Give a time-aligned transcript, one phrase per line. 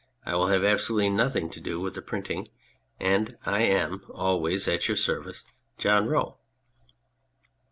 [0.25, 2.47] I will have absolutely nothing to do with the printing,
[2.99, 5.45] and I am, Always at your service,
[5.77, 6.37] JOHN ROE.